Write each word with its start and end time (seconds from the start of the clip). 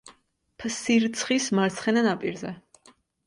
ფსირცხის 0.63 1.49
მარცხენა 1.59 2.05
ნაპირზე. 2.09 2.55